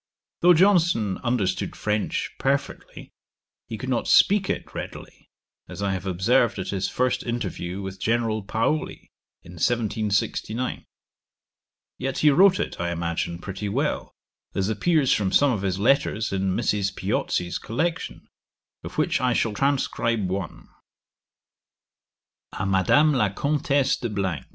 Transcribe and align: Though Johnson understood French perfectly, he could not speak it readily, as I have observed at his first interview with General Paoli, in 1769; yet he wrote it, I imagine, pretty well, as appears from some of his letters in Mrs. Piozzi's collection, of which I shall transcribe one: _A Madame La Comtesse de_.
Though 0.39 0.55
Johnson 0.55 1.19
understood 1.19 1.75
French 1.75 2.31
perfectly, 2.39 3.11
he 3.67 3.77
could 3.77 3.87
not 3.87 4.07
speak 4.07 4.49
it 4.49 4.73
readily, 4.73 5.29
as 5.69 5.83
I 5.83 5.91
have 5.93 6.07
observed 6.07 6.57
at 6.57 6.69
his 6.69 6.89
first 6.89 7.21
interview 7.21 7.83
with 7.83 7.99
General 7.99 8.41
Paoli, 8.41 9.11
in 9.43 9.51
1769; 9.51 10.85
yet 11.99 12.17
he 12.17 12.31
wrote 12.31 12.59
it, 12.59 12.79
I 12.81 12.89
imagine, 12.89 13.37
pretty 13.37 13.69
well, 13.69 14.11
as 14.55 14.69
appears 14.69 15.13
from 15.13 15.31
some 15.31 15.51
of 15.51 15.61
his 15.61 15.77
letters 15.77 16.33
in 16.33 16.55
Mrs. 16.55 16.95
Piozzi's 16.95 17.59
collection, 17.59 18.27
of 18.83 18.97
which 18.97 19.21
I 19.21 19.33
shall 19.33 19.53
transcribe 19.53 20.27
one: 20.27 20.67
_A 22.55 22.67
Madame 22.67 23.13
La 23.13 23.29
Comtesse 23.29 23.97
de_. 23.97 24.09